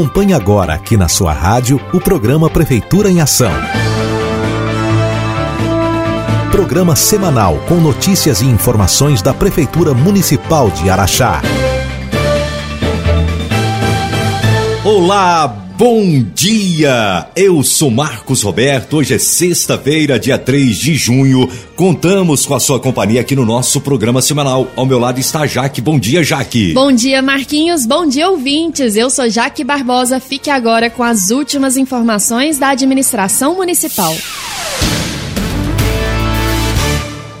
Acompanhe 0.00 0.32
agora 0.32 0.72
aqui 0.72 0.96
na 0.96 1.08
sua 1.08 1.30
rádio 1.30 1.78
o 1.92 2.00
programa 2.00 2.48
Prefeitura 2.48 3.10
em 3.10 3.20
Ação. 3.20 3.52
Programa 6.50 6.96
semanal 6.96 7.58
com 7.68 7.74
notícias 7.74 8.40
e 8.40 8.46
informações 8.46 9.20
da 9.20 9.34
Prefeitura 9.34 9.92
Municipal 9.92 10.70
de 10.70 10.88
Araxá. 10.88 11.42
Olá, 14.82 15.54
bom 15.80 16.22
dia! 16.34 17.26
Eu 17.34 17.62
sou 17.62 17.90
Marcos 17.90 18.42
Roberto. 18.42 18.98
Hoje 18.98 19.14
é 19.14 19.18
sexta-feira, 19.18 20.20
dia 20.20 20.36
3 20.36 20.76
de 20.76 20.94
junho. 20.94 21.48
Contamos 21.74 22.44
com 22.44 22.54
a 22.54 22.60
sua 22.60 22.78
companhia 22.78 23.22
aqui 23.22 23.34
no 23.34 23.46
nosso 23.46 23.80
programa 23.80 24.20
semanal. 24.20 24.70
Ao 24.76 24.84
meu 24.84 24.98
lado 24.98 25.18
está 25.18 25.46
Jaque. 25.46 25.80
Bom 25.80 25.98
dia, 25.98 26.22
Jaque. 26.22 26.74
Bom 26.74 26.92
dia, 26.92 27.22
Marquinhos. 27.22 27.86
Bom 27.86 28.06
dia, 28.06 28.28
ouvintes. 28.28 28.94
Eu 28.94 29.08
sou 29.08 29.30
Jaque 29.30 29.64
Barbosa. 29.64 30.20
Fique 30.20 30.50
agora 30.50 30.90
com 30.90 31.02
as 31.02 31.30
últimas 31.30 31.78
informações 31.78 32.58
da 32.58 32.68
administração 32.68 33.56
municipal. 33.56 34.14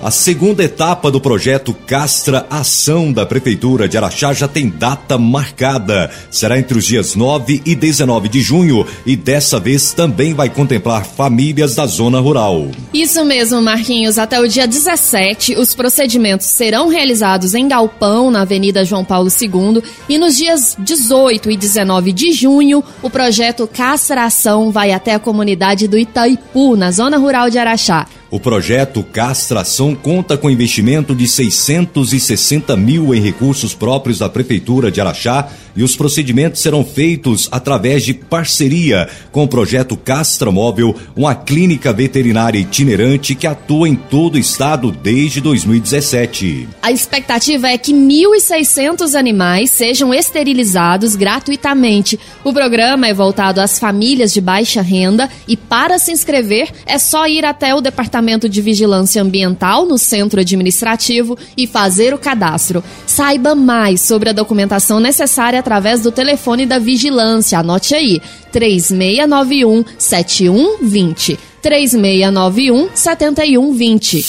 A 0.02 0.10
segunda 0.10 0.64
etapa 0.64 1.10
do 1.10 1.20
projeto 1.20 1.74
Castra 1.74 2.46
Ação 2.48 3.12
da 3.12 3.26
Prefeitura 3.26 3.86
de 3.86 3.98
Araxá 3.98 4.32
já 4.32 4.48
tem 4.48 4.66
data 4.66 5.18
marcada. 5.18 6.10
Será 6.30 6.58
entre 6.58 6.78
os 6.78 6.86
dias 6.86 7.14
9 7.14 7.60
e 7.66 7.74
19 7.74 8.26
de 8.30 8.40
junho 8.40 8.86
e 9.04 9.14
dessa 9.14 9.60
vez 9.60 9.92
também 9.92 10.32
vai 10.32 10.48
contemplar 10.48 11.04
famílias 11.04 11.74
da 11.74 11.84
zona 11.86 12.18
rural. 12.18 12.70
Isso 12.94 13.22
mesmo, 13.26 13.60
Marquinhos. 13.60 14.16
Até 14.16 14.40
o 14.40 14.48
dia 14.48 14.66
17, 14.66 15.56
os 15.56 15.74
procedimentos 15.74 16.46
serão 16.46 16.88
realizados 16.88 17.52
em 17.52 17.68
Galpão, 17.68 18.30
na 18.30 18.40
Avenida 18.40 18.86
João 18.86 19.04
Paulo 19.04 19.28
II, 19.28 19.82
e 20.08 20.16
nos 20.16 20.34
dias 20.34 20.76
18 20.78 21.50
e 21.50 21.58
19 21.58 22.10
de 22.14 22.32
junho, 22.32 22.82
o 23.02 23.10
projeto 23.10 23.66
Castra 23.66 24.24
Ação 24.24 24.70
vai 24.70 24.92
até 24.92 25.12
a 25.12 25.18
comunidade 25.18 25.86
do 25.86 25.98
Itaipu, 25.98 26.74
na 26.74 26.90
zona 26.90 27.18
rural 27.18 27.50
de 27.50 27.58
Araxá. 27.58 28.06
O 28.30 28.38
projeto 28.38 29.02
Castração 29.02 29.92
conta 29.92 30.38
com 30.38 30.48
investimento 30.48 31.16
de 31.16 31.26
660 31.26 32.76
mil 32.76 33.12
em 33.12 33.20
recursos 33.20 33.74
próprios 33.74 34.20
da 34.20 34.28
Prefeitura 34.28 34.88
de 34.88 35.00
Araxá 35.00 35.48
e 35.76 35.82
os 35.82 35.96
procedimentos 35.96 36.60
serão 36.60 36.84
feitos 36.84 37.48
através 37.50 38.04
de 38.04 38.14
parceria 38.14 39.08
com 39.30 39.44
o 39.44 39.48
projeto 39.48 39.96
Castra 39.96 40.50
Móvel, 40.50 40.94
uma 41.16 41.34
clínica 41.34 41.92
veterinária 41.92 42.58
itinerante 42.58 43.34
que 43.34 43.46
atua 43.46 43.88
em 43.88 43.94
todo 43.94 44.34
o 44.34 44.38
estado 44.38 44.90
desde 44.90 45.40
2017. 45.40 46.68
A 46.82 46.90
expectativa 46.90 47.68
é 47.68 47.78
que 47.78 47.92
1.600 47.92 49.14
animais 49.14 49.70
sejam 49.70 50.12
esterilizados 50.12 51.14
gratuitamente. 51.16 52.18
O 52.42 52.52
programa 52.52 53.06
é 53.06 53.14
voltado 53.14 53.60
às 53.60 53.78
famílias 53.78 54.32
de 54.32 54.40
baixa 54.40 54.82
renda 54.82 55.28
e 55.46 55.56
para 55.56 55.98
se 55.98 56.12
inscrever 56.12 56.70
é 56.86 56.98
só 56.98 57.26
ir 57.26 57.44
até 57.44 57.74
o 57.74 57.80
Departamento 57.80 58.48
de 58.48 58.60
Vigilância 58.60 59.22
Ambiental 59.22 59.86
no 59.86 59.98
centro 59.98 60.40
administrativo 60.40 61.38
e 61.56 61.66
fazer 61.66 62.14
o 62.14 62.18
cadastro. 62.18 62.82
Saiba 63.06 63.54
mais 63.54 64.00
sobre 64.00 64.30
a 64.30 64.32
documentação 64.32 65.00
necessária 65.00 65.59
através 65.60 66.02
do 66.02 66.10
telefone 66.10 66.66
da 66.66 66.78
vigilância. 66.78 67.58
Anote 67.58 67.94
aí: 67.94 68.20
3691 68.52 69.84
7120. 69.96 71.38
3691 71.62 72.88
7120. 72.94 74.24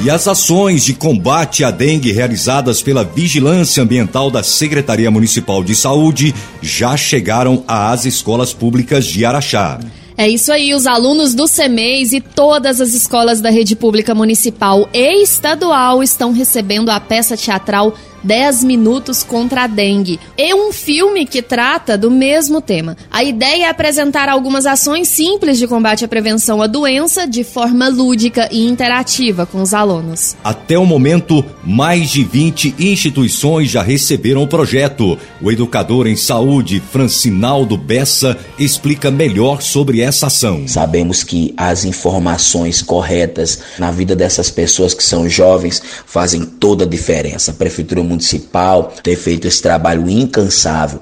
E 0.00 0.08
as 0.08 0.28
ações 0.28 0.84
de 0.84 0.94
combate 0.94 1.64
à 1.64 1.72
dengue 1.72 2.12
realizadas 2.12 2.80
pela 2.80 3.02
Vigilância 3.02 3.82
Ambiental 3.82 4.30
da 4.30 4.44
Secretaria 4.44 5.10
Municipal 5.10 5.64
de 5.64 5.74
Saúde 5.74 6.32
já 6.62 6.96
chegaram 6.96 7.64
às 7.66 8.04
escolas 8.04 8.52
públicas 8.52 9.04
de 9.04 9.24
Araxá. 9.24 9.80
É 10.16 10.28
isso 10.28 10.52
aí, 10.52 10.72
os 10.72 10.86
alunos 10.86 11.34
do 11.34 11.46
CEMEIS 11.46 12.12
e 12.12 12.20
todas 12.20 12.80
as 12.80 12.94
escolas 12.94 13.40
da 13.40 13.50
rede 13.50 13.76
pública 13.76 14.14
municipal 14.14 14.88
e 14.92 15.22
estadual 15.22 16.02
estão 16.02 16.32
recebendo 16.32 16.90
a 16.90 16.98
peça 16.98 17.36
teatral 17.36 17.94
10 18.22 18.64
minutos 18.64 19.22
contra 19.22 19.64
a 19.64 19.66
dengue. 19.66 20.18
É 20.36 20.54
um 20.54 20.72
filme 20.72 21.26
que 21.26 21.42
trata 21.42 21.96
do 21.96 22.10
mesmo 22.10 22.60
tema. 22.60 22.96
A 23.10 23.22
ideia 23.22 23.66
é 23.66 23.68
apresentar 23.68 24.28
algumas 24.28 24.66
ações 24.66 25.08
simples 25.08 25.58
de 25.58 25.66
combate 25.66 26.04
à 26.04 26.08
prevenção 26.08 26.62
à 26.62 26.66
doença 26.66 27.26
de 27.26 27.44
forma 27.44 27.88
lúdica 27.88 28.48
e 28.50 28.66
interativa 28.66 29.46
com 29.46 29.62
os 29.62 29.74
alunos. 29.74 30.36
Até 30.42 30.78
o 30.78 30.86
momento, 30.86 31.44
mais 31.64 32.10
de 32.10 32.24
20 32.24 32.74
instituições 32.78 33.70
já 33.70 33.82
receberam 33.82 34.42
o 34.42 34.48
projeto. 34.48 35.18
O 35.40 35.50
educador 35.50 36.06
em 36.06 36.16
saúde, 36.16 36.82
Francinaldo 36.92 37.76
Bessa, 37.76 38.36
explica 38.58 39.10
melhor 39.10 39.62
sobre 39.62 40.00
essa 40.00 40.26
ação. 40.26 40.66
Sabemos 40.66 41.22
que 41.22 41.54
as 41.56 41.84
informações 41.84 42.82
corretas 42.82 43.60
na 43.78 43.90
vida 43.90 44.14
dessas 44.16 44.50
pessoas 44.50 44.94
que 44.94 45.02
são 45.02 45.28
jovens 45.28 45.82
fazem 46.06 46.44
toda 46.44 46.84
a 46.84 46.88
diferença. 46.88 47.50
A 47.50 47.54
Prefeitura 47.54 48.02
Municipal 48.08 48.92
tem 49.02 49.14
feito 49.14 49.46
esse 49.46 49.60
trabalho 49.62 50.08
incansável, 50.08 51.00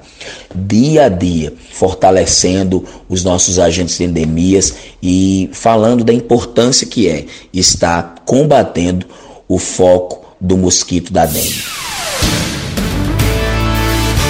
dia 0.53 1.05
a 1.05 1.09
dia, 1.09 1.53
fortalecendo 1.71 2.83
os 3.07 3.23
nossos 3.23 3.57
agentes 3.57 3.97
de 3.97 4.03
endemias 4.03 4.75
e 5.01 5.49
falando 5.53 6.03
da 6.03 6.13
importância 6.13 6.85
que 6.85 7.07
é 7.07 7.25
estar 7.53 8.15
combatendo 8.25 9.05
o 9.47 9.57
foco 9.57 10.25
do 10.39 10.57
mosquito 10.57 11.11
da 11.11 11.25
dengue. 11.25 11.86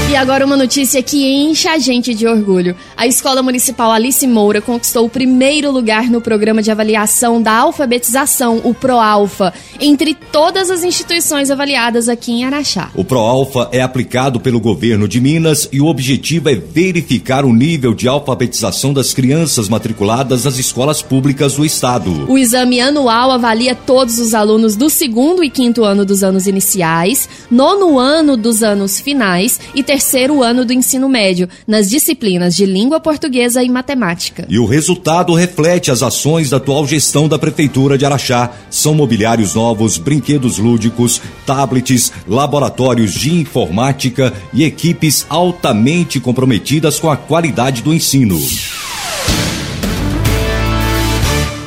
E 0.10 0.16
agora 0.16 0.46
uma 0.46 0.56
notícia 0.56 1.04
que 1.04 1.28
enche 1.28 1.68
a 1.68 1.78
gente 1.78 2.14
de 2.14 2.26
orgulho. 2.26 2.78
A 2.96 3.06
Escola 3.06 3.44
Municipal 3.44 3.92
Alice 3.92 4.26
Moura 4.26 4.62
conquistou 4.62 5.06
o 5.06 5.10
primeiro 5.10 5.70
lugar 5.70 6.10
no 6.10 6.22
programa 6.22 6.64
de 6.64 6.72
avaliação 6.72 7.42
da 7.42 7.52
alfabetização, 7.52 8.62
o 8.64 8.74
ProAlfa, 8.74 9.54
entre 9.82 10.14
todas 10.14 10.72
as 10.72 10.86
instituições 10.86 11.52
avaliadas 11.52 12.08
aqui 12.08 12.32
em 12.32 12.46
Araxá. 12.46 12.90
O 12.96 13.04
ProAlfa 13.04 13.68
é 13.74 13.82
aplicado 13.82 14.40
pelo 14.40 14.62
governo 14.62 15.10
de 15.10 15.20
Minas 15.20 15.68
e 15.74 15.82
o 15.82 15.88
objetivo 15.88 16.48
é 16.48 16.56
verificar 16.56 17.44
o 17.44 17.52
nível 17.52 17.94
de 17.94 18.08
alfabetização 18.08 18.94
das 18.94 19.14
crianças 19.14 19.68
matriculadas 19.68 20.46
nas 20.46 20.58
escolas 20.58 21.02
públicas 21.02 21.56
do 21.56 21.66
estado. 21.66 22.32
O 22.32 22.38
exame 22.38 22.80
anual 22.80 23.30
avalia 23.30 23.76
todos 23.76 24.20
os 24.20 24.34
alunos 24.34 24.78
do 24.78 24.90
segundo 24.90 25.44
e 25.44 25.50
quinto 25.50 25.84
ano 25.84 26.06
dos 26.06 26.24
anos 26.24 26.48
iniciais, 26.48 27.28
nono 27.52 28.00
ano 28.00 28.38
dos 28.38 28.64
anos 28.64 29.02
finais 29.02 29.60
e 29.76 29.84
terceiro 29.84 29.97
ano 30.44 30.66
do 30.66 30.74
ensino 30.74 31.08
médio, 31.10 31.48
nas 31.68 31.90
disciplinas 31.90 32.56
de 32.56 32.66
língua 32.66 33.00
portuguesa 33.00 33.64
e 33.64 33.70
matemática. 33.70 34.46
E 34.50 34.60
o 34.60 34.66
resultado 34.66 35.34
reflete 35.34 35.92
as 35.92 36.02
ações 36.02 36.50
da 36.50 36.58
atual 36.58 36.86
gestão 36.88 37.28
da 37.28 37.40
Prefeitura 37.40 37.98
de 37.98 38.06
Araxá. 38.06 38.52
São 38.70 38.94
mobiliários 38.94 39.56
novos, 39.56 39.98
brinquedos 39.98 40.58
lúdicos, 40.58 41.22
tablets, 41.46 42.12
laboratórios 42.28 43.14
de 43.14 43.34
informática 43.34 44.34
e 44.54 44.64
equipes 44.64 45.26
altamente 45.30 46.20
comprometidas 46.20 47.00
com 47.00 47.10
a 47.10 47.18
qualidade 47.18 47.82
do 47.82 47.94
ensino. 47.94 48.38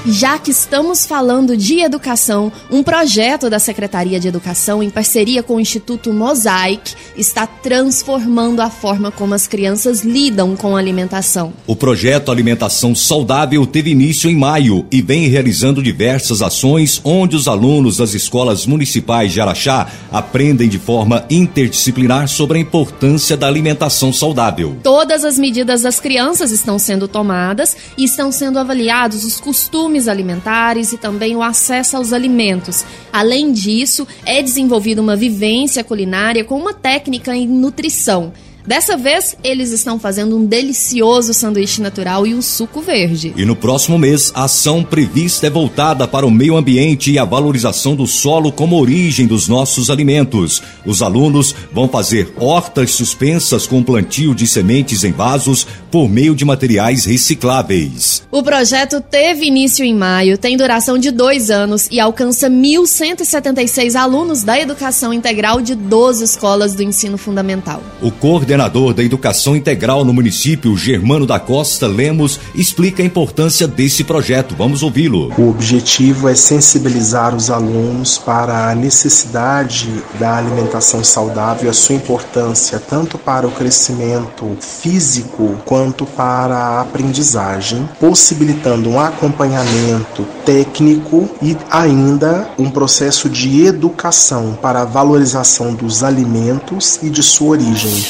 Já 0.06 0.38
que 0.38 0.50
estamos 0.50 1.04
falando 1.04 1.54
de 1.54 1.80
educação, 1.80 2.50
um 2.70 2.82
projeto 2.82 3.50
da 3.50 3.58
Secretaria 3.58 4.18
de 4.18 4.28
Educação, 4.28 4.82
em 4.82 4.88
parceria 4.88 5.42
com 5.42 5.56
o 5.56 5.60
Instituto 5.60 6.10
Mosaic, 6.10 6.94
está 7.14 7.46
transformando 7.46 8.62
a 8.62 8.70
forma 8.70 9.10
como 9.10 9.34
as 9.34 9.46
crianças 9.46 10.00
lidam 10.00 10.56
com 10.56 10.74
a 10.74 10.78
alimentação. 10.78 11.52
O 11.66 11.76
projeto 11.76 12.32
Alimentação 12.32 12.94
Saudável 12.94 13.66
teve 13.66 13.90
início 13.90 14.30
em 14.30 14.34
maio 14.34 14.86
e 14.90 15.02
vem 15.02 15.28
realizando 15.28 15.82
diversas 15.82 16.40
ações 16.40 16.98
onde 17.04 17.36
os 17.36 17.46
alunos 17.46 17.98
das 17.98 18.14
escolas 18.14 18.64
municipais 18.64 19.32
de 19.32 19.40
Araxá 19.40 19.86
aprendem 20.10 20.68
de 20.68 20.78
forma 20.78 21.26
interdisciplinar 21.28 22.26
sobre 22.26 22.56
a 22.56 22.60
importância 22.60 23.36
da 23.36 23.46
alimentação 23.46 24.14
saudável. 24.14 24.78
Todas 24.82 25.26
as 25.26 25.38
medidas 25.38 25.82
das 25.82 26.00
crianças 26.00 26.50
estão 26.50 26.78
sendo 26.78 27.06
tomadas 27.06 27.76
e 27.98 28.04
estão 28.04 28.32
sendo 28.32 28.58
avaliados 28.58 29.24
os 29.24 29.38
costumes 29.38 29.89
alimentares 30.08 30.92
e 30.92 30.98
também 30.98 31.34
o 31.34 31.42
acesso 31.42 31.96
aos 31.96 32.12
alimentos. 32.12 32.84
Além 33.12 33.52
disso, 33.52 34.06
é 34.24 34.42
desenvolvida 34.42 35.00
uma 35.00 35.16
vivência 35.16 35.82
culinária 35.82 36.44
com 36.44 36.58
uma 36.58 36.72
técnica 36.72 37.34
em 37.34 37.46
nutrição. 37.46 38.32
Dessa 38.70 38.96
vez, 38.96 39.36
eles 39.42 39.72
estão 39.72 39.98
fazendo 39.98 40.36
um 40.36 40.46
delicioso 40.46 41.34
sanduíche 41.34 41.82
natural 41.82 42.24
e 42.24 42.32
um 42.32 42.40
suco 42.40 42.80
verde. 42.80 43.34
E 43.36 43.44
no 43.44 43.56
próximo 43.56 43.98
mês, 43.98 44.30
a 44.32 44.44
ação 44.44 44.84
prevista 44.84 45.48
é 45.48 45.50
voltada 45.50 46.06
para 46.06 46.24
o 46.24 46.30
meio 46.30 46.56
ambiente 46.56 47.10
e 47.10 47.18
a 47.18 47.24
valorização 47.24 47.96
do 47.96 48.06
solo 48.06 48.52
como 48.52 48.80
origem 48.80 49.26
dos 49.26 49.48
nossos 49.48 49.90
alimentos. 49.90 50.62
Os 50.86 51.02
alunos 51.02 51.52
vão 51.72 51.88
fazer 51.88 52.32
hortas 52.36 52.92
suspensas 52.92 53.66
com 53.66 53.82
plantio 53.82 54.36
de 54.36 54.46
sementes 54.46 55.02
em 55.02 55.10
vasos 55.10 55.66
por 55.90 56.08
meio 56.08 56.36
de 56.36 56.44
materiais 56.44 57.04
recicláveis. 57.04 58.22
O 58.30 58.40
projeto 58.40 59.00
teve 59.00 59.46
início 59.46 59.84
em 59.84 59.96
maio, 59.96 60.38
tem 60.38 60.56
duração 60.56 60.96
de 60.96 61.10
dois 61.10 61.50
anos 61.50 61.88
e 61.90 61.98
alcança 61.98 62.48
1.176 62.48 63.96
alunos 63.96 64.44
da 64.44 64.60
educação 64.60 65.12
integral 65.12 65.60
de 65.60 65.74
12 65.74 66.22
escolas 66.22 66.76
do 66.76 66.84
ensino 66.84 67.18
fundamental. 67.18 67.82
O 68.00 68.12
coordenador 68.12 68.59
da 68.68 69.02
educação 69.02 69.56
integral 69.56 70.04
no 70.04 70.12
município, 70.12 70.76
Germano 70.76 71.24
da 71.24 71.40
Costa 71.40 71.86
Lemos, 71.86 72.38
explica 72.54 73.02
a 73.02 73.06
importância 73.06 73.66
desse 73.66 74.04
projeto. 74.04 74.54
Vamos 74.54 74.82
ouvi-lo. 74.82 75.32
O 75.38 75.48
objetivo 75.48 76.28
é 76.28 76.34
sensibilizar 76.34 77.34
os 77.34 77.48
alunos 77.48 78.18
para 78.18 78.70
a 78.70 78.74
necessidade 78.74 79.88
da 80.18 80.36
alimentação 80.36 81.02
saudável 81.02 81.66
e 81.66 81.68
a 81.70 81.72
sua 81.72 81.94
importância 81.94 82.78
tanto 82.78 83.16
para 83.16 83.48
o 83.48 83.50
crescimento 83.50 84.54
físico 84.60 85.56
quanto 85.64 86.04
para 86.04 86.54
a 86.54 86.80
aprendizagem, 86.82 87.88
possibilitando 87.98 88.90
um 88.90 89.00
acompanhamento 89.00 90.26
técnico 90.44 91.30
e 91.40 91.56
ainda 91.70 92.50
um 92.58 92.70
processo 92.70 93.30
de 93.30 93.64
educação 93.64 94.58
para 94.60 94.82
a 94.82 94.84
valorização 94.84 95.72
dos 95.74 96.02
alimentos 96.02 96.98
e 97.02 97.08
de 97.08 97.22
sua 97.22 97.52
origem. 97.52 98.04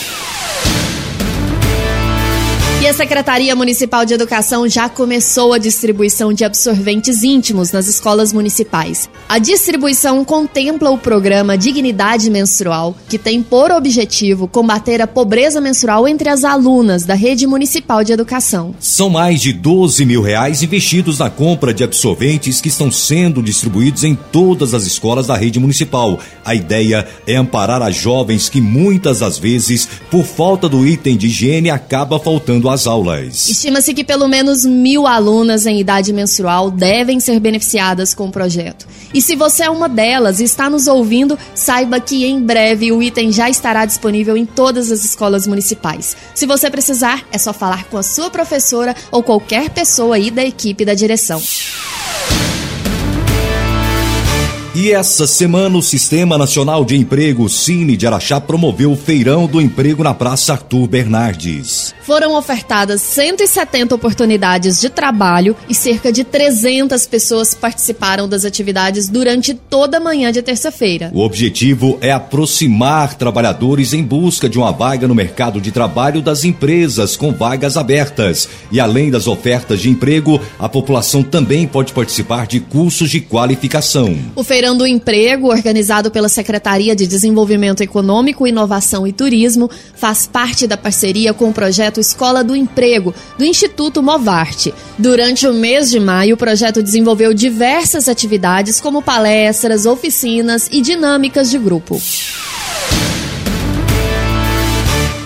A 2.91 2.93
Secretaria 2.93 3.55
Municipal 3.55 4.05
de 4.05 4.15
Educação 4.15 4.69
já 4.69 4.89
começou 4.89 5.53
a 5.53 5.59
distribuição 5.59 6.33
de 6.33 6.45
absorventes 6.45 7.23
íntimos 7.23 7.71
nas 7.71 7.87
escolas 7.87 8.33
municipais. 8.33 9.09
A 9.29 9.39
distribuição 9.39 10.25
contempla 10.25 10.91
o 10.91 10.99
programa 10.99 11.57
Dignidade 11.57 12.29
Menstrual, 12.29 12.97
que 13.09 13.17
tem 13.17 13.45
por 13.45 13.71
objetivo 13.71 14.49
combater 14.49 15.01
a 15.01 15.07
pobreza 15.07 15.61
menstrual 15.61 16.09
entre 16.09 16.29
as 16.29 16.43
alunas 16.43 17.05
da 17.05 17.15
rede 17.15 17.47
municipal 17.47 18.03
de 18.03 18.13
educação. 18.13 18.75
São 18.81 19.09
mais 19.09 19.41
de 19.41 19.53
12 19.53 20.05
mil 20.05 20.21
reais 20.21 20.61
investidos 20.61 21.21
na 21.21 21.31
compra 21.31 21.73
de 21.73 21.85
absorventes 21.85 22.61
que 22.61 22.67
estão 22.67 22.91
sendo 22.91 23.41
distribuídos 23.41 24.03
em 24.03 24.17
todas 24.17 24.75
as 24.75 24.85
escolas 24.85 25.29
da 25.29 25.37
rede 25.37 25.61
municipal. 25.61 26.19
A 26.45 26.57
ideia 26.57 27.07
é 27.25 27.37
amparar 27.37 27.83
as 27.83 27.95
jovens 27.95 28.49
que 28.49 28.61
muitas 28.61 29.21
das 29.21 29.39
vezes, 29.39 29.89
por 30.11 30.25
falta 30.25 30.69
do 30.69 30.85
item 30.85 31.17
de 31.17 31.29
higiene, 31.29 31.71
acaba 31.71 32.19
faltando 32.19 32.69
às 32.69 32.80
aulas. 32.87 33.49
Estima-se 33.49 33.94
que 33.94 34.05
pelo 34.05 34.29
menos 34.29 34.65
mil 34.65 35.06
alunas 35.06 35.67
em 35.67 35.81
idade 35.81 36.12
menstrual 36.12 36.71
devem 36.71 37.21
ser 37.21 37.38
beneficiadas 37.41 38.15
com 38.15 38.29
o 38.29 38.32
projeto. 38.32 38.87
E 39.12 39.21
se 39.21 39.35
você 39.35 39.65
é 39.65 39.71
uma 39.71 39.88
delas 39.88 40.41
e 40.41 40.44
está 40.44 40.71
nos 40.71 40.87
ouvindo, 40.87 41.38
saiba 41.55 42.00
que 42.00 42.25
em 42.25 42.41
breve 42.41 42.93
o 42.93 43.03
item 43.03 43.32
já 43.32 43.49
estará 43.50 43.85
disponível 43.85 44.37
em 44.37 44.47
todas 44.47 44.91
as 44.91 45.05
escolas 45.05 45.47
municipais. 45.47 46.17
Se 46.35 46.47
você 46.47 46.71
precisar, 46.71 47.27
é 47.32 47.38
só 47.38 47.53
falar 47.53 47.85
com 47.85 47.99
a 47.99 48.03
sua 48.03 48.31
professora 48.31 48.94
ou 49.11 49.23
qualquer 49.23 49.71
pessoa 49.71 50.17
aí 50.17 50.31
da 50.31 50.44
equipe 50.44 50.85
da 50.85 50.94
direção. 50.94 51.41
E 54.72 54.93
essa 54.93 55.26
semana 55.26 55.76
o 55.76 55.82
Sistema 55.82 56.38
Nacional 56.38 56.84
de 56.84 56.96
Emprego, 56.96 57.49
Cine 57.49 57.96
de 57.96 58.06
Araxá, 58.06 58.40
promoveu 58.40 58.93
o 58.93 58.96
Feirão 58.96 59.49
do 59.49 59.61
Emprego 59.61 60.05
na 60.05 60.14
Praça 60.14 60.52
Arthur 60.52 60.87
Bernardes. 60.87 61.93
Foram 62.02 62.37
ofertadas 62.37 63.02
170 63.02 63.93
oportunidades 63.93 64.81
de 64.81 64.88
trabalho 64.88 65.56
e 65.69 65.75
cerca 65.75 66.12
de 66.12 66.22
300 66.22 67.05
pessoas 67.06 67.52
participaram 67.52 68.28
das 68.28 68.44
atividades 68.44 69.08
durante 69.08 69.55
toda 69.55 69.96
a 69.96 70.00
manhã 70.00 70.31
de 70.31 70.40
terça-feira. 70.40 71.11
O 71.12 71.20
objetivo 71.20 71.99
é 72.00 72.12
aproximar 72.12 73.14
trabalhadores 73.14 73.93
em 73.93 74.05
busca 74.05 74.49
de 74.49 74.56
uma 74.56 74.70
vaga 74.70 75.08
no 75.08 75.17
mercado 75.17 75.61
de 75.61 75.72
trabalho 75.72 76.22
das 76.22 76.44
empresas 76.44 77.17
com 77.17 77.32
vagas 77.32 77.76
abertas. 77.76 78.49
E 78.70 78.78
além 78.78 79.11
das 79.11 79.26
ofertas 79.26 79.81
de 79.81 79.90
emprego, 79.90 80.40
a 80.61 80.69
população 80.69 81.25
também 81.25 81.67
pode 81.67 81.93
participar 81.93 82.46
de 82.46 82.61
cursos 82.61 83.11
de 83.11 83.20
qualificação. 83.20 84.17
O 84.37 84.44
Feirão 84.61 84.77
do 84.77 84.87
Emprego, 84.87 85.49
organizado 85.49 86.11
pela 86.11 86.29
Secretaria 86.29 86.95
de 86.95 87.07
Desenvolvimento 87.07 87.83
Econômico, 87.83 88.47
Inovação 88.47 89.07
e 89.07 89.12
Turismo, 89.12 89.71
faz 89.95 90.27
parte 90.27 90.67
da 90.67 90.77
parceria 90.77 91.33
com 91.33 91.49
o 91.49 91.53
projeto 91.53 91.99
Escola 91.99 92.45
do 92.45 92.55
Emprego, 92.55 93.15
do 93.39 93.45
Instituto 93.47 94.03
Movarte. 94.03 94.75
Durante 94.99 95.47
o 95.47 95.55
mês 95.55 95.89
de 95.89 95.99
maio, 95.99 96.35
o 96.35 96.37
projeto 96.37 96.83
desenvolveu 96.83 97.33
diversas 97.33 98.07
atividades, 98.07 98.83
como 98.83 99.01
palestras, 99.01 99.87
oficinas 99.87 100.69
e 100.71 100.83
dinâmicas 100.83 101.49
de 101.49 101.59
grupo. 101.59 101.99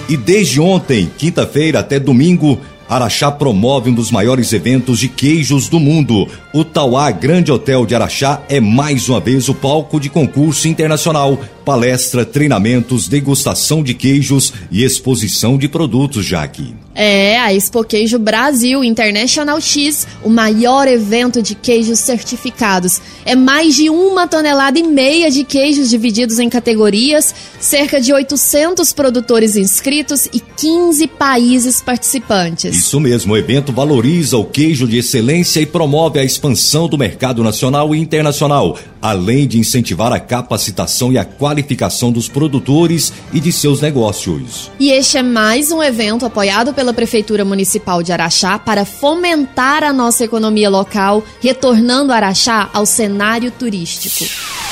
E 0.08 0.16
desde 0.16 0.60
ontem, 0.60 1.10
quinta-feira 1.18 1.80
até 1.80 1.98
domingo, 1.98 2.60
Araxá 2.88 3.32
promove 3.32 3.90
um 3.90 3.94
dos 3.94 4.12
maiores 4.12 4.52
eventos 4.52 5.00
de 5.00 5.08
queijos 5.08 5.68
do 5.68 5.80
mundo. 5.80 6.28
O 6.54 6.64
Tauá 6.64 7.10
Grande 7.10 7.50
Hotel 7.50 7.84
de 7.84 7.96
Araxá 7.96 8.40
é 8.48 8.60
mais 8.60 9.08
uma 9.08 9.18
vez 9.18 9.48
o 9.48 9.54
palco 9.56 9.98
de 9.98 10.08
concurso 10.08 10.68
internacional 10.68 11.36
palestra, 11.64 12.24
treinamentos, 12.24 13.08
degustação 13.08 13.82
de 13.82 13.94
queijos 13.94 14.52
e 14.70 14.84
exposição 14.84 15.56
de 15.56 15.68
produtos, 15.68 16.24
Jaque. 16.24 16.74
É, 16.96 17.40
a 17.40 17.52
Expo 17.52 17.82
Queijo 17.82 18.20
Brasil 18.20 18.84
International 18.84 19.60
X, 19.60 20.06
o 20.22 20.28
maior 20.28 20.86
evento 20.86 21.42
de 21.42 21.56
queijos 21.56 21.98
certificados. 21.98 23.00
É 23.24 23.34
mais 23.34 23.74
de 23.74 23.90
uma 23.90 24.28
tonelada 24.28 24.78
e 24.78 24.84
meia 24.84 25.28
de 25.28 25.42
queijos 25.42 25.90
divididos 25.90 26.38
em 26.38 26.48
categorias, 26.48 27.34
cerca 27.58 28.00
de 28.00 28.12
800 28.12 28.92
produtores 28.92 29.56
inscritos 29.56 30.26
e 30.26 30.38
15 30.38 31.08
países 31.08 31.80
participantes. 31.80 32.76
Isso 32.76 33.00
mesmo, 33.00 33.32
o 33.32 33.36
evento 33.36 33.72
valoriza 33.72 34.36
o 34.36 34.44
queijo 34.44 34.86
de 34.86 34.98
excelência 34.98 35.58
e 35.58 35.66
promove 35.66 36.20
a 36.20 36.24
expansão 36.44 36.86
do 36.86 36.98
mercado 36.98 37.42
nacional 37.42 37.94
e 37.94 37.98
internacional, 37.98 38.78
além 39.00 39.48
de 39.48 39.58
incentivar 39.58 40.12
a 40.12 40.20
capacitação 40.20 41.10
e 41.10 41.16
a 41.16 41.24
qualificação 41.24 42.12
dos 42.12 42.28
produtores 42.28 43.12
e 43.32 43.40
de 43.40 43.50
seus 43.50 43.80
negócios. 43.80 44.70
E 44.78 44.90
este 44.90 45.16
é 45.16 45.22
mais 45.22 45.72
um 45.72 45.82
evento 45.82 46.26
apoiado 46.26 46.74
pela 46.74 46.92
Prefeitura 46.92 47.46
Municipal 47.46 48.02
de 48.02 48.12
Araxá 48.12 48.58
para 48.58 48.84
fomentar 48.84 49.82
a 49.82 49.92
nossa 49.92 50.24
economia 50.24 50.68
local, 50.68 51.22
retornando 51.40 52.12
Araxá 52.12 52.68
ao 52.74 52.84
cenário 52.84 53.50
turístico. 53.50 54.63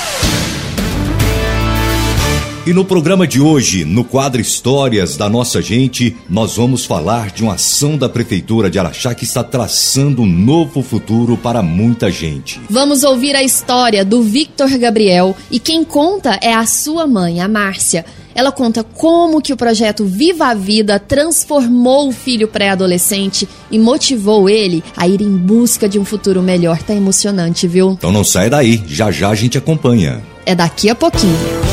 E 2.65 2.73
no 2.73 2.85
programa 2.85 3.27
de 3.27 3.41
hoje, 3.41 3.85
no 3.85 4.05
quadro 4.05 4.41
Histórias 4.41 5.17
da 5.17 5.29
Nossa 5.29 5.61
Gente, 5.61 6.17
nós 6.31 6.57
vamos 6.57 6.85
falar 6.85 7.33
de 7.33 7.43
uma 7.43 7.55
ação 7.55 7.99
da 7.99 8.09
Prefeitura 8.09 8.71
de 8.71 8.79
Araxá 8.79 9.13
que 9.17 9.25
está 9.25 9.43
traçando 9.43 10.23
um 10.23 10.27
novo 10.27 10.81
futuro 10.81 11.37
para 11.37 11.61
muita 11.61 12.09
gente. 12.09 12.61
Vamos 12.71 13.03
ouvir 13.03 13.35
a 13.35 13.43
história 13.43 14.05
do 14.05 14.23
Victor 14.23 14.71
Gabriel 14.79 15.37
e 15.51 15.59
quem 15.59 15.83
conta 15.83 16.39
é 16.41 16.55
a 16.55 16.65
sua 16.65 17.05
mãe, 17.05 17.41
a 17.41 17.49
Márcia. 17.49 18.05
Ela 18.33 18.53
conta 18.53 18.85
como 18.85 19.43
que 19.43 19.53
o 19.53 19.57
projeto 19.57 20.05
Viva 20.05 20.47
a 20.47 20.55
Vida 20.55 21.01
transformou 21.01 22.11
o 22.11 22.13
filho 22.13 22.47
pré-adolescente 22.47 23.49
e 23.73 23.79
motivou 23.79 24.49
ele 24.49 24.85
a 24.97 25.09
ir 25.09 25.21
em 25.21 25.37
busca 25.37 25.89
de 25.89 25.99
um 25.99 26.05
futuro 26.05 26.41
melhor. 26.41 26.81
Tá 26.81 26.95
emocionante, 26.95 27.67
viu? 27.67 27.91
Então 27.91 28.13
não 28.13 28.23
sai 28.23 28.49
daí, 28.49 28.81
já 28.87 29.11
já 29.11 29.31
a 29.31 29.35
gente 29.35 29.59
acompanha. 29.59 30.23
É 30.47 30.55
daqui 30.55 30.89
a 30.89 30.95
pouquinho. 30.95 31.72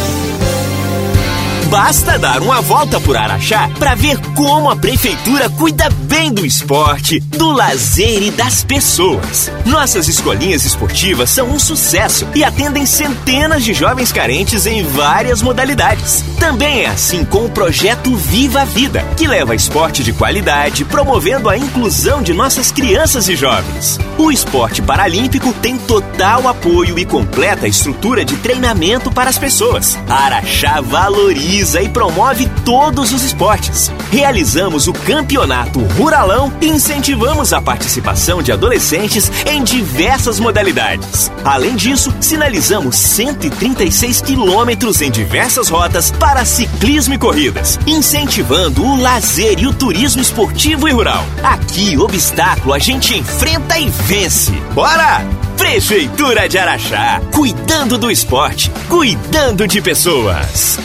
Basta 1.70 2.18
dar 2.18 2.42
uma 2.42 2.62
volta 2.62 3.00
por 3.00 3.16
Araxá 3.16 3.70
para 3.78 3.94
ver 3.94 4.18
como 4.34 4.72
a 4.72 4.76
prefeitura 4.76 5.48
cuida 5.52 5.88
bem 5.92 6.34
do 6.34 6.44
esporte, 6.44 7.20
do 7.20 7.52
lazer 7.52 8.24
e 8.24 8.32
das 8.32 8.64
pessoas. 8.64 9.52
Nossas 9.68 10.08
escolinhas 10.08 10.66
esportivas 10.66 11.30
são 11.30 11.48
um 11.48 11.60
sucesso 11.60 12.28
e 12.34 12.44
atendem 12.44 12.88
centenas 12.88 13.64
de 13.64 13.76
jovens 13.76 14.12
carentes 14.12 14.66
em 14.66 14.82
várias 14.82 15.44
modalidades. 15.44 16.26
Também 16.40 16.86
é 16.86 16.88
assim 16.88 17.24
com 17.24 17.46
o 17.46 17.52
projeto 17.52 18.16
Viva 18.16 18.62
a 18.62 18.66
Vida, 18.66 19.06
que 19.16 19.28
leva 19.28 19.54
esporte 19.54 20.04
de 20.04 20.12
qualidade, 20.12 20.84
promovendo 20.86 21.50
a 21.50 21.58
inclusão 21.58 22.24
de 22.24 22.34
nossas 22.34 22.72
crianças 22.72 23.30
e 23.30 23.36
jovens. 23.36 24.00
O 24.18 24.32
esporte 24.32 24.82
paralímpico 24.82 25.54
tem 25.54 25.78
total 25.78 26.48
apoio 26.48 26.98
e 26.98 27.06
completa 27.06 27.68
estrutura 27.68 28.26
de 28.26 28.38
treinamento 28.38 29.12
para 29.12 29.30
as 29.30 29.38
pessoas. 29.38 29.96
Araxá 30.10 30.82
valoriza 30.82 31.59
e 31.60 31.90
promove 31.90 32.50
todos 32.64 33.12
os 33.12 33.22
esportes. 33.22 33.92
Realizamos 34.12 34.88
o 34.88 34.94
Campeonato 34.94 35.82
Ruralão 35.98 36.54
e 36.62 36.68
incentivamos 36.68 37.52
a 37.52 37.62
participação 37.62 38.42
de 38.42 38.52
adolescentes 38.52 39.30
em 39.46 39.62
diversas 39.62 40.40
modalidades. 40.40 41.30
Além 41.44 41.76
disso, 41.76 42.14
sinalizamos 42.22 42.96
136 42.96 44.22
quilômetros 44.22 45.02
em 45.02 45.12
diversas 45.12 45.68
rotas 45.68 46.12
para 46.12 46.46
ciclismo 46.46 47.14
e 47.14 47.18
corridas, 47.18 47.78
incentivando 47.86 48.82
o 48.82 48.96
lazer 48.96 49.60
e 49.60 49.68
o 49.68 49.74
turismo 49.74 50.22
esportivo 50.22 50.88
e 50.88 50.92
rural. 50.94 51.26
Aqui, 51.44 51.98
obstáculo 51.98 52.74
a 52.74 52.80
gente 52.80 53.18
enfrenta 53.18 53.78
e 53.78 53.90
vence. 53.90 54.52
Bora! 54.74 55.26
Prefeitura 55.58 56.48
de 56.48 56.58
Araxá, 56.58 57.22
cuidando 57.34 57.98
do 57.98 58.10
esporte, 58.10 58.72
cuidando 58.88 59.68
de 59.68 59.82
pessoas. 59.82 60.80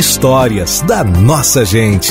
Histórias 0.00 0.80
da 0.80 1.04
nossa 1.04 1.62
gente. 1.62 2.10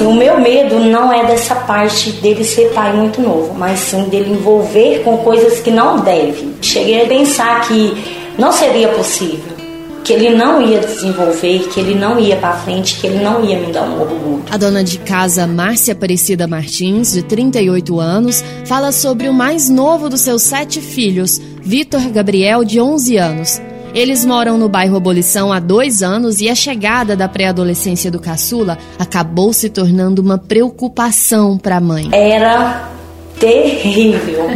O 0.00 0.14
meu 0.14 0.40
medo 0.40 0.78
não 0.78 1.12
é 1.12 1.26
dessa 1.26 1.56
parte 1.56 2.12
dele 2.12 2.44
ser 2.44 2.72
pai 2.72 2.92
muito 2.92 3.20
novo, 3.20 3.54
mas 3.54 3.80
sim 3.80 4.04
dele 4.04 4.34
envolver 4.34 5.02
com 5.02 5.18
coisas 5.18 5.58
que 5.58 5.72
não 5.72 5.98
deve. 5.98 6.54
Cheguei 6.62 7.02
a 7.02 7.08
pensar 7.08 7.62
que 7.62 8.32
não 8.38 8.52
seria 8.52 8.86
possível 8.90 9.55
que 10.06 10.12
ele 10.12 10.30
não 10.30 10.62
ia 10.62 10.78
desenvolver, 10.78 11.68
que 11.68 11.80
ele 11.80 11.96
não 11.96 12.16
ia 12.16 12.36
para 12.36 12.54
frente, 12.54 12.94
que 12.94 13.08
ele 13.08 13.18
não 13.24 13.44
ia 13.44 13.58
me 13.58 13.72
dar 13.72 13.82
um 13.82 14.00
orgulho. 14.00 14.44
A 14.48 14.56
dona 14.56 14.84
de 14.84 14.98
casa 14.98 15.48
Márcia 15.48 15.94
Aparecida 15.94 16.46
Martins, 16.46 17.12
de 17.12 17.24
38 17.24 17.98
anos, 17.98 18.44
fala 18.66 18.92
sobre 18.92 19.28
o 19.28 19.34
mais 19.34 19.68
novo 19.68 20.08
dos 20.08 20.20
seus 20.20 20.42
sete 20.42 20.80
filhos, 20.80 21.40
Vitor 21.60 22.08
Gabriel, 22.10 22.62
de 22.64 22.80
11 22.80 23.16
anos. 23.16 23.60
Eles 23.92 24.24
moram 24.24 24.56
no 24.56 24.68
bairro 24.68 24.96
Abolição 24.96 25.52
há 25.52 25.58
dois 25.58 26.04
anos 26.04 26.40
e 26.40 26.48
a 26.48 26.54
chegada 26.54 27.16
da 27.16 27.28
pré-adolescência 27.28 28.08
do 28.08 28.20
caçula 28.20 28.78
acabou 29.00 29.52
se 29.52 29.68
tornando 29.68 30.22
uma 30.22 30.38
preocupação 30.38 31.58
para 31.58 31.78
a 31.78 31.80
mãe. 31.80 32.10
Era 32.12 32.90
terrível. 33.40 34.50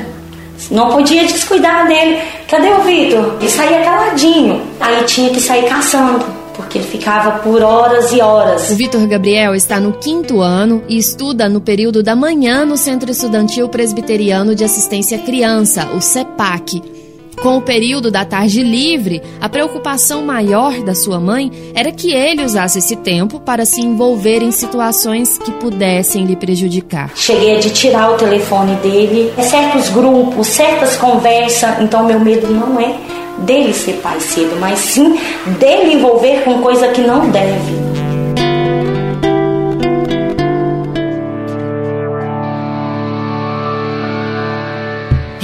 Não 0.70 0.90
podia 0.90 1.24
descuidar 1.24 1.86
dele. 1.86 2.18
Cadê 2.48 2.68
o 2.68 2.82
Vitor? 2.82 3.36
Ele 3.40 3.50
saía 3.50 3.82
caladinho. 3.82 4.62
Aí 4.80 5.04
tinha 5.04 5.30
que 5.30 5.40
sair 5.40 5.68
caçando, 5.68 6.24
porque 6.54 6.78
ele 6.78 6.86
ficava 6.86 7.38
por 7.40 7.62
horas 7.62 8.12
e 8.12 8.20
horas. 8.20 8.70
O 8.70 8.74
Vitor 8.74 9.06
Gabriel 9.06 9.54
está 9.54 9.80
no 9.80 9.92
quinto 9.94 10.40
ano 10.40 10.82
e 10.88 10.98
estuda 10.98 11.48
no 11.48 11.60
período 11.60 12.02
da 12.02 12.14
manhã 12.14 12.64
no 12.64 12.76
Centro 12.76 13.10
Estudantil 13.10 13.68
Presbiteriano 13.68 14.54
de 14.54 14.64
Assistência 14.64 15.18
à 15.18 15.20
Criança, 15.20 15.88
o 15.94 16.00
CEPAC. 16.00 16.99
Com 17.42 17.56
o 17.56 17.62
período 17.62 18.10
da 18.10 18.22
tarde 18.22 18.62
livre, 18.62 19.22
a 19.40 19.48
preocupação 19.48 20.22
maior 20.22 20.82
da 20.82 20.94
sua 20.94 21.18
mãe 21.18 21.50
era 21.74 21.90
que 21.90 22.12
ele 22.12 22.44
usasse 22.44 22.78
esse 22.78 22.96
tempo 22.96 23.40
para 23.40 23.64
se 23.64 23.80
envolver 23.80 24.42
em 24.42 24.50
situações 24.50 25.38
que 25.38 25.50
pudessem 25.52 26.26
lhe 26.26 26.36
prejudicar. 26.36 27.10
Cheguei 27.16 27.56
a 27.56 27.60
de 27.60 27.70
tirar 27.70 28.12
o 28.12 28.16
telefone 28.18 28.74
dele, 28.76 29.32
certos 29.40 29.88
grupos, 29.88 30.48
certas 30.48 30.98
conversas, 30.98 31.80
então 31.80 32.04
meu 32.04 32.20
medo 32.20 32.46
não 32.48 32.78
é 32.78 32.94
dele 33.38 33.72
ser 33.72 33.94
pai 33.94 34.20
cedo, 34.20 34.56
mas 34.60 34.78
sim 34.78 35.18
dele 35.58 35.94
envolver 35.94 36.44
com 36.44 36.60
coisa 36.60 36.88
que 36.88 37.00
não 37.00 37.30
deve. 37.30 37.79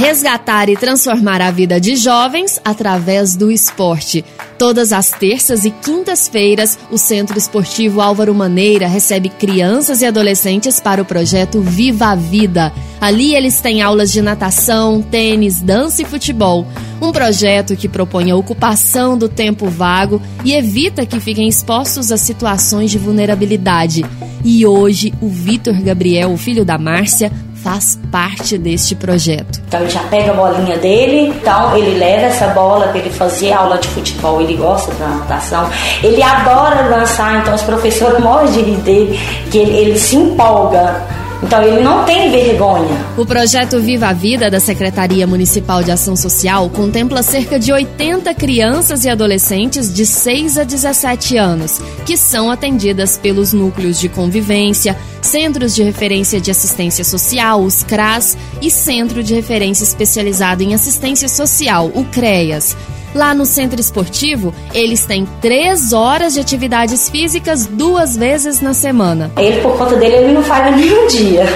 Resgatar 0.06 0.68
e 0.68 0.76
transformar 0.76 1.42
a 1.42 1.50
vida 1.50 1.80
de 1.80 1.96
jovens 1.96 2.60
através 2.64 3.34
do 3.34 3.50
esporte. 3.50 4.24
Todas 4.56 4.92
as 4.92 5.10
terças 5.10 5.64
e 5.64 5.70
quintas-feiras, 5.72 6.78
o 6.92 6.96
Centro 6.96 7.36
Esportivo 7.36 8.00
Álvaro 8.00 8.32
Maneira 8.32 8.86
recebe 8.86 9.28
crianças 9.28 10.02
e 10.02 10.06
adolescentes 10.06 10.78
para 10.78 11.02
o 11.02 11.04
projeto 11.04 11.60
Viva 11.60 12.06
a 12.06 12.14
Vida. 12.14 12.72
Ali 13.00 13.34
eles 13.34 13.60
têm 13.60 13.82
aulas 13.82 14.12
de 14.12 14.22
natação, 14.22 15.02
tênis, 15.02 15.60
dança 15.60 16.02
e 16.02 16.04
futebol. 16.04 16.64
Um 17.02 17.10
projeto 17.10 17.74
que 17.74 17.88
propõe 17.88 18.30
a 18.30 18.36
ocupação 18.36 19.18
do 19.18 19.28
tempo 19.28 19.68
vago 19.68 20.22
e 20.44 20.54
evita 20.54 21.04
que 21.04 21.18
fiquem 21.18 21.48
expostos 21.48 22.12
a 22.12 22.16
situações 22.16 22.92
de 22.92 22.98
vulnerabilidade. 22.98 24.04
E 24.44 24.64
hoje, 24.64 25.12
o 25.20 25.28
Vitor 25.28 25.74
Gabriel, 25.82 26.32
o 26.32 26.36
filho 26.36 26.64
da 26.64 26.78
Márcia, 26.78 27.32
faz 27.66 27.98
parte 28.12 28.56
deste 28.56 28.94
projeto. 28.94 29.60
Então 29.66 29.80
ele 29.80 29.90
já 29.90 30.04
pega 30.04 30.30
a 30.30 30.34
bolinha 30.34 30.78
dele, 30.78 31.30
então 31.30 31.76
ele 31.76 31.98
leva 31.98 32.26
essa 32.26 32.46
bola 32.48 32.86
para 32.86 33.00
ele 33.00 33.10
fazer 33.10 33.52
aula 33.52 33.76
de 33.76 33.88
futebol, 33.88 34.40
ele 34.40 34.54
gosta 34.54 34.94
da 34.94 35.08
natação, 35.08 35.68
ele 36.00 36.22
adora 36.22 36.84
dançar, 36.84 37.40
então 37.40 37.52
os 37.56 37.62
professores 37.62 38.20
morrem 38.20 38.52
de 38.52 38.60
rir 38.60 38.76
dele, 38.82 39.20
que 39.50 39.58
ele, 39.58 39.76
ele 39.76 39.98
se 39.98 40.14
empolga 40.14 41.02
então 41.42 41.62
ele 41.62 41.80
não 41.80 42.04
tem 42.04 42.30
vergonha. 42.30 42.88
O 43.16 43.26
projeto 43.26 43.80
Viva 43.80 44.08
a 44.08 44.12
Vida 44.12 44.50
da 44.50 44.60
Secretaria 44.60 45.26
Municipal 45.26 45.82
de 45.82 45.90
Ação 45.90 46.16
Social 46.16 46.68
contempla 46.70 47.22
cerca 47.22 47.58
de 47.58 47.72
80 47.72 48.34
crianças 48.34 49.04
e 49.04 49.08
adolescentes 49.08 49.92
de 49.92 50.06
6 50.06 50.58
a 50.58 50.64
17 50.64 51.36
anos, 51.36 51.80
que 52.04 52.16
são 52.16 52.50
atendidas 52.50 53.16
pelos 53.16 53.52
núcleos 53.52 54.00
de 54.00 54.08
convivência, 54.08 54.96
centros 55.20 55.74
de 55.74 55.82
referência 55.82 56.40
de 56.40 56.50
assistência 56.50 57.04
social, 57.04 57.62
os 57.62 57.82
CRAS, 57.82 58.36
e 58.62 58.70
Centro 58.70 59.22
de 59.22 59.34
Referência 59.34 59.84
Especializado 59.84 60.62
em 60.62 60.74
Assistência 60.74 61.28
Social, 61.28 61.90
o 61.94 62.04
CREAS. 62.04 62.76
Lá 63.16 63.32
no 63.32 63.46
centro 63.46 63.80
esportivo, 63.80 64.52
eles 64.74 65.06
têm 65.06 65.26
três 65.40 65.94
horas 65.94 66.34
de 66.34 66.40
atividades 66.40 67.08
físicas 67.08 67.64
duas 67.64 68.14
vezes 68.14 68.60
na 68.60 68.74
semana. 68.74 69.32
Ele, 69.38 69.58
por 69.62 69.74
conta 69.78 69.96
dele, 69.96 70.16
ele 70.16 70.32
não 70.34 70.42
falha 70.42 70.76
nenhum 70.76 71.06
dia. 71.06 71.46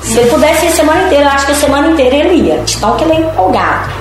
Se 0.00 0.18
ele 0.18 0.30
pudesse 0.30 0.64
ir 0.64 0.68
a 0.68 0.72
semana 0.72 1.02
inteira, 1.04 1.24
eu 1.24 1.28
acho 1.28 1.44
que 1.44 1.52
a 1.52 1.56
semana 1.56 1.90
inteira 1.90 2.16
ele 2.16 2.48
ia. 2.48 2.64
Tal 2.80 2.96
que 2.96 3.04
ele 3.04 3.12
é 3.12 3.20
empolgado. 3.20 3.92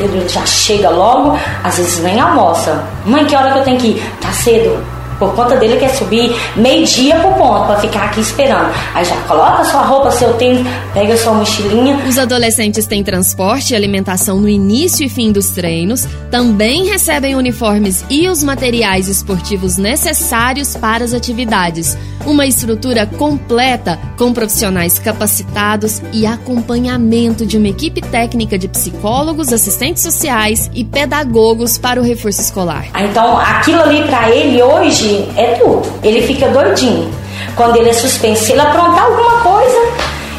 Ele 0.00 0.26
já 0.26 0.46
chega 0.46 0.88
logo, 0.88 1.38
às 1.62 1.76
vezes 1.76 2.02
nem 2.02 2.18
almoça. 2.18 2.82
Mãe, 3.04 3.26
que 3.26 3.36
hora 3.36 3.52
que 3.52 3.58
eu 3.58 3.64
tenho 3.64 3.78
que 3.78 3.86
ir? 3.88 4.12
Tá 4.18 4.32
cedo. 4.32 4.82
Por 5.18 5.34
conta 5.34 5.56
dele 5.56 5.76
quer 5.76 5.88
subir 5.94 6.34
meio-dia 6.56 7.16
pro 7.16 7.32
ponto 7.32 7.66
para 7.66 7.80
ficar 7.80 8.04
aqui 8.04 8.20
esperando. 8.20 8.72
Aí 8.94 9.04
já 9.04 9.16
coloca 9.22 9.64
sua 9.64 9.82
roupa, 9.82 10.10
seu 10.10 10.34
tênis, 10.34 10.66
pega 10.94 11.16
sua 11.16 11.34
mochilinha. 11.34 11.96
Os 12.06 12.18
adolescentes 12.18 12.86
têm 12.86 13.02
transporte 13.02 13.72
e 13.72 13.76
alimentação 13.76 14.40
no 14.40 14.48
início 14.48 15.04
e 15.04 15.08
fim 15.08 15.32
dos 15.32 15.50
treinos, 15.50 16.06
também 16.30 16.86
recebem 16.86 17.34
uniformes 17.34 18.04
e 18.08 18.28
os 18.28 18.42
materiais 18.42 19.08
esportivos 19.08 19.76
necessários 19.76 20.76
para 20.76 21.04
as 21.04 21.12
atividades. 21.12 21.96
Uma 22.26 22.46
estrutura 22.46 23.06
completa 23.06 23.98
com 24.18 24.32
profissionais 24.32 24.98
capacitados 24.98 26.02
e 26.12 26.26
acompanhamento 26.26 27.46
de 27.46 27.56
uma 27.56 27.68
equipe 27.68 28.02
técnica 28.02 28.58
de 28.58 28.68
psicólogos, 28.68 29.52
assistentes 29.52 30.02
sociais 30.02 30.70
e 30.74 30.84
pedagogos 30.84 31.78
para 31.78 32.00
o 32.00 32.04
reforço 32.04 32.40
escolar. 32.40 32.86
Então, 32.94 33.38
aquilo 33.38 33.80
ali 33.80 34.02
para 34.02 34.30
ele 34.30 34.62
hoje 34.62 35.07
é 35.36 35.54
tudo. 35.60 35.82
Ele 36.02 36.22
fica 36.22 36.48
doidinho. 36.48 37.10
Quando 37.54 37.76
ele 37.76 37.90
é 37.90 37.92
suspenso, 37.92 38.44
se 38.44 38.52
ele 38.52 38.60
aprontar 38.60 39.04
alguma 39.04 39.40
coisa, 39.40 39.92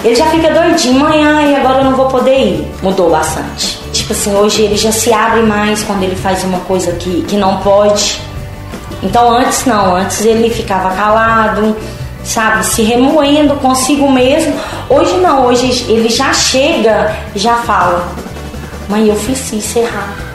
ele 0.03 0.15
já 0.15 0.25
fica 0.27 0.49
doidinho. 0.51 0.99
Mãe, 0.99 1.23
ai, 1.23 1.55
agora 1.55 1.79
eu 1.79 1.85
não 1.85 1.95
vou 1.95 2.07
poder 2.07 2.37
ir. 2.37 2.71
Mudou 2.81 3.09
bastante. 3.09 3.79
Tipo 3.91 4.13
assim, 4.13 4.33
hoje 4.35 4.61
ele 4.63 4.77
já 4.77 4.91
se 4.91 5.11
abre 5.11 5.41
mais 5.41 5.83
quando 5.83 6.03
ele 6.03 6.15
faz 6.15 6.43
uma 6.43 6.59
coisa 6.59 6.91
que, 6.93 7.23
que 7.23 7.35
não 7.35 7.57
pode. 7.57 8.19
Então 9.01 9.31
antes 9.31 9.65
não, 9.65 9.95
antes 9.95 10.25
ele 10.25 10.49
ficava 10.49 10.91
calado, 10.91 11.75
sabe, 12.23 12.65
se 12.65 12.81
remoendo 12.81 13.55
consigo 13.55 14.11
mesmo. 14.11 14.53
Hoje 14.89 15.15
não, 15.17 15.45
hoje 15.45 15.85
ele 15.87 16.09
já 16.09 16.33
chega, 16.33 17.15
já 17.35 17.55
fala: 17.55 18.07
"Mãe, 18.89 19.07
eu 19.07 19.15
fiz 19.15 19.51
isso 19.53 19.79
errado". 19.79 20.28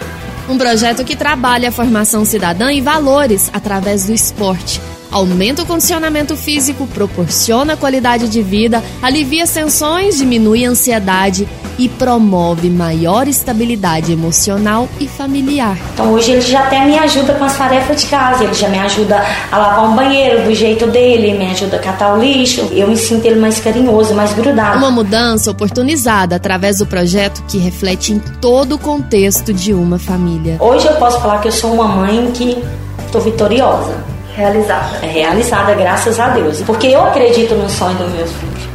Um 0.48 0.58
projeto 0.58 1.04
que 1.04 1.16
trabalha 1.16 1.70
a 1.70 1.72
formação 1.72 2.24
cidadã 2.24 2.72
e 2.72 2.80
valores 2.80 3.50
através 3.52 4.06
do 4.06 4.12
esporte 4.12 4.80
aumenta 5.14 5.62
o 5.62 5.66
condicionamento 5.66 6.36
físico, 6.36 6.88
proporciona 6.88 7.76
qualidade 7.76 8.28
de 8.28 8.42
vida, 8.42 8.82
alivia 9.00 9.46
tensões, 9.46 10.18
diminui 10.18 10.66
a 10.66 10.70
ansiedade 10.70 11.48
e 11.78 11.88
promove 11.88 12.68
maior 12.68 13.28
estabilidade 13.28 14.12
emocional 14.12 14.88
e 14.98 15.06
familiar. 15.06 15.78
Então 15.92 16.12
hoje 16.12 16.32
ele 16.32 16.40
já 16.40 16.60
até 16.60 16.84
me 16.84 16.98
ajuda 16.98 17.34
com 17.34 17.44
as 17.44 17.56
tarefas 17.56 18.00
de 18.00 18.06
casa, 18.08 18.42
ele 18.42 18.54
já 18.54 18.68
me 18.68 18.78
ajuda 18.78 19.24
a 19.52 19.56
lavar 19.56 19.88
um 19.88 19.94
banheiro 19.94 20.42
do 20.42 20.54
jeito 20.54 20.88
dele, 20.88 21.38
me 21.38 21.46
ajuda 21.46 21.76
a 21.76 21.78
catar 21.78 22.14
o 22.14 22.20
lixo. 22.20 22.68
Eu 22.72 22.88
me 22.88 22.96
sinto 22.96 23.24
ele 23.24 23.38
mais 23.38 23.60
carinhoso, 23.60 24.14
mais 24.14 24.32
grudado. 24.32 24.78
Uma 24.78 24.90
mudança 24.90 25.48
oportunizada 25.50 26.34
através 26.34 26.78
do 26.78 26.86
projeto 26.86 27.44
que 27.46 27.58
reflete 27.58 28.12
em 28.12 28.18
todo 28.18 28.74
o 28.74 28.78
contexto 28.78 29.52
de 29.52 29.72
uma 29.72 29.98
família. 29.98 30.56
Hoje 30.58 30.86
eu 30.86 30.94
posso 30.96 31.20
falar 31.20 31.38
que 31.38 31.46
eu 31.46 31.52
sou 31.52 31.72
uma 31.72 31.86
mãe 31.86 32.32
que 32.32 32.58
estou 33.06 33.20
vitoriosa 33.20 34.13
Realizada. 34.36 34.98
É 35.02 35.06
realizada, 35.06 35.74
graças 35.74 36.18
a 36.18 36.28
Deus. 36.28 36.60
Porque 36.62 36.88
eu 36.88 37.04
acredito 37.04 37.54
no 37.54 37.68
sonho 37.68 37.96
do 37.96 38.08
meu 38.08 38.26
filho. 38.26 38.74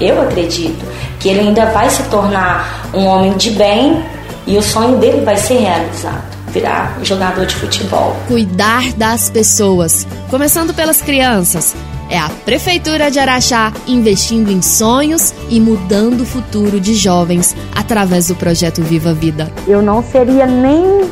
Eu 0.00 0.20
acredito 0.22 0.84
que 1.20 1.28
ele 1.28 1.40
ainda 1.40 1.66
vai 1.66 1.88
se 1.88 2.02
tornar 2.04 2.88
um 2.92 3.06
homem 3.06 3.32
de 3.36 3.50
bem 3.52 4.04
e 4.46 4.56
o 4.56 4.62
sonho 4.62 4.98
dele 4.98 5.24
vai 5.24 5.36
ser 5.36 5.58
realizado 5.58 6.34
virar 6.54 6.96
jogador 7.02 7.44
de 7.44 7.56
futebol. 7.56 8.16
Cuidar 8.28 8.92
das 8.92 9.28
pessoas, 9.28 10.06
começando 10.30 10.72
pelas 10.72 11.02
crianças. 11.02 11.74
É 12.08 12.18
a 12.18 12.28
Prefeitura 12.44 13.10
de 13.10 13.18
Araxá 13.18 13.72
investindo 13.88 14.52
em 14.52 14.62
sonhos 14.62 15.34
e 15.48 15.58
mudando 15.58 16.20
o 16.20 16.26
futuro 16.26 16.78
de 16.78 16.94
jovens 16.94 17.56
através 17.74 18.28
do 18.28 18.36
projeto 18.36 18.82
Viva 18.82 19.12
Vida. 19.12 19.50
Eu 19.66 19.82
não 19.82 20.02
seria 20.02 20.46
nem 20.46 21.10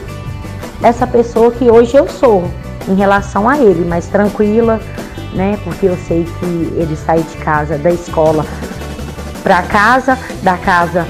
essa 0.83 1.07
pessoa 1.07 1.51
que 1.51 1.65
hoje 1.69 1.97
eu 1.97 2.09
sou 2.09 2.49
em 2.89 2.95
relação 2.95 3.49
a 3.49 3.59
ele, 3.59 3.85
mas 3.85 4.07
tranquila, 4.07 4.81
né? 5.35 5.59
Porque 5.65 5.87
eu 5.87 5.97
sei 6.07 6.25
que 6.25 6.47
ele 6.77 6.97
sai 6.97 7.23
de 7.23 7.37
casa, 7.39 7.79
da 7.79 7.91
escola 7.91 8.45
para 9.43 9.63
casa, 9.63 10.19
da 10.43 10.57
casa 10.57 11.07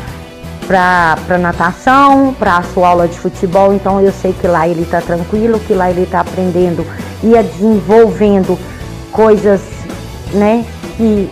para 0.66 1.38
natação, 1.38 2.34
para 2.38 2.58
a 2.58 2.62
sua 2.62 2.88
aula 2.88 3.08
de 3.08 3.18
futebol, 3.18 3.74
então 3.74 4.00
eu 4.00 4.12
sei 4.12 4.32
que 4.32 4.46
lá 4.46 4.66
ele 4.66 4.82
está 4.82 5.00
tranquilo, 5.00 5.60
que 5.60 5.74
lá 5.74 5.90
ele 5.90 6.02
está 6.02 6.20
aprendendo 6.20 6.86
e 7.22 7.30
desenvolvendo 7.42 8.58
coisas 9.10 9.60
né, 10.32 10.64
que 10.96 11.28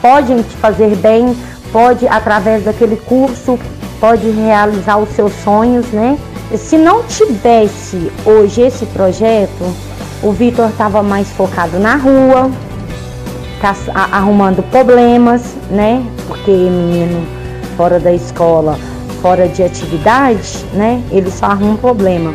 podem 0.00 0.42
te 0.42 0.56
fazer 0.56 0.96
bem, 0.96 1.36
pode 1.70 2.08
através 2.08 2.64
daquele 2.64 2.96
curso, 2.96 3.58
pode 4.00 4.28
realizar 4.30 4.98
os 4.98 5.10
seus 5.10 5.32
sonhos, 5.44 5.86
né? 5.92 6.18
Se 6.56 6.76
não 6.76 7.02
tivesse 7.04 8.12
hoje 8.26 8.62
esse 8.62 8.84
projeto, 8.86 9.74
o 10.22 10.32
Vitor 10.32 10.68
estava 10.68 11.02
mais 11.02 11.28
focado 11.30 11.78
na 11.78 11.96
rua, 11.96 12.50
tá 13.60 13.74
arrumando 14.12 14.62
problemas, 14.70 15.42
né? 15.70 16.04
Porque 16.26 16.50
menino 16.50 17.26
fora 17.76 17.98
da 17.98 18.12
escola, 18.12 18.78
fora 19.22 19.48
de 19.48 19.62
atividade, 19.62 20.64
né? 20.74 21.02
Ele 21.10 21.30
só 21.30 21.46
arruma 21.46 21.72
um 21.72 21.76
problema. 21.76 22.34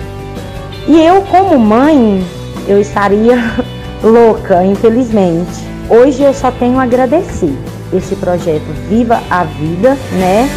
E 0.88 1.02
eu, 1.02 1.22
como 1.24 1.60
mãe, 1.60 2.26
eu 2.68 2.80
estaria 2.82 3.38
louca, 4.02 4.64
infelizmente. 4.64 5.68
Hoje 5.90 6.24
eu 6.24 6.34
só 6.34 6.52
tenho 6.52 6.80
a 6.80 6.84
agradecer 6.84 7.54
esse 7.94 8.16
projeto 8.16 8.66
Viva 8.90 9.22
a 9.30 9.44
Vida, 9.44 9.98
né? 10.14 10.50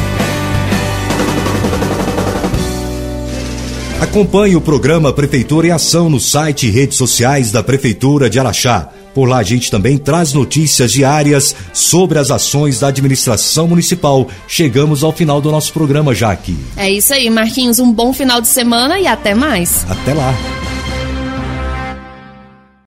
Acompanhe 4.00 4.56
o 4.56 4.62
programa 4.62 5.12
Prefeitura 5.12 5.66
em 5.66 5.70
Ação 5.70 6.08
no 6.08 6.18
site 6.18 6.66
e 6.66 6.70
redes 6.70 6.96
sociais 6.96 7.52
da 7.52 7.62
Prefeitura 7.62 8.30
de 8.30 8.40
Araxá. 8.40 8.88
Por 9.14 9.28
lá 9.28 9.38
a 9.38 9.42
gente 9.42 9.70
também 9.70 9.98
traz 9.98 10.32
notícias 10.32 10.92
diárias 10.92 11.54
sobre 11.72 12.18
as 12.18 12.30
ações 12.30 12.80
da 12.80 12.88
administração 12.88 13.68
municipal. 13.68 14.26
Chegamos 14.48 15.04
ao 15.04 15.12
final 15.12 15.38
do 15.40 15.50
nosso 15.50 15.70
programa 15.74 16.14
já 16.14 16.32
aqui. 16.32 16.56
É 16.78 16.90
isso 16.90 17.12
aí, 17.12 17.28
Marquinhos. 17.28 17.78
Um 17.78 17.92
bom 17.92 18.10
final 18.10 18.40
de 18.40 18.48
semana 18.48 18.98
e 18.98 19.06
até 19.06 19.34
mais. 19.34 19.84
Até 19.86 20.14
lá. 20.14 20.34